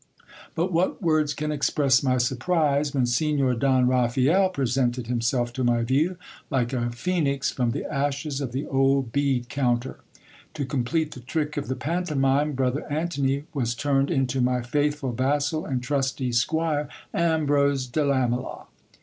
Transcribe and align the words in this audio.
But 0.55 0.71
what 0.71 1.03
words 1.03 1.35
can 1.35 1.51
express 1.51 2.01
my 2.01 2.17
surprise, 2.17 2.91
when 2.91 3.05
Signor 3.05 3.53
Don 3.53 3.87
Raphael 3.87 4.49
presented 4.49 5.05
himself 5.05 5.53
to 5.53 5.63
my 5.63 5.83
view, 5.83 6.17
like 6.49 6.73
a 6.73 6.89
phoenix 6.91 7.51
from 7.51 7.69
the 7.69 7.85
ashes 7.85 8.41
of 8.41 8.51
the 8.51 8.65
old 8.65 9.11
bead 9.11 9.47
counter! 9.47 9.99
To 10.55 10.65
complete 10.65 11.11
the 11.11 11.19
trick 11.19 11.55
of 11.55 11.67
the 11.67 11.75
pantomime, 11.75 12.53
brother 12.53 12.91
Antony 12.91 13.43
was 13.53 13.75
turned 13.75 14.09
into 14.09 14.41
my 14.41 14.63
faithful 14.63 15.11
vassal 15.11 15.67
and 15.67 15.83
trusty 15.83 16.31
squire, 16.31 16.89
Ambrose 17.13 17.85
de 17.85 18.03
Lamela. 18.03 18.65